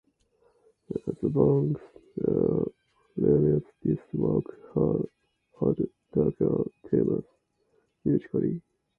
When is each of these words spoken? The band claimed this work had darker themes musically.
The 0.89 1.29
band 1.29 1.79
claimed 3.15 3.63
this 3.83 3.99
work 4.13 4.45
had 4.73 5.85
darker 6.11 6.63
themes 6.89 7.23
musically. 8.03 8.63